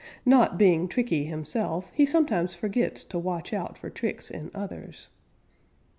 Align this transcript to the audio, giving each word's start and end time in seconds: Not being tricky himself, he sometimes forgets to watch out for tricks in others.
Not 0.25 0.57
being 0.57 0.87
tricky 0.87 1.25
himself, 1.25 1.91
he 1.93 2.07
sometimes 2.07 2.55
forgets 2.55 3.03
to 3.03 3.19
watch 3.19 3.53
out 3.53 3.77
for 3.77 3.91
tricks 3.91 4.31
in 4.31 4.49
others. 4.55 5.09